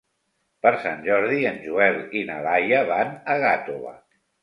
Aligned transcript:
Per 0.65 0.71
Sant 0.85 1.03
Jordi 1.09 1.37
en 1.51 1.61
Joel 1.67 2.01
i 2.23 2.25
na 2.33 2.41
Laia 2.49 2.83
van 2.91 3.17
a 3.37 3.41
Gàtova. 3.49 3.99